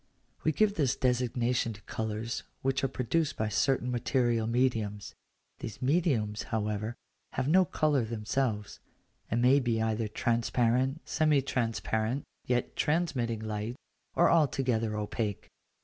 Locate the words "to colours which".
1.73-2.83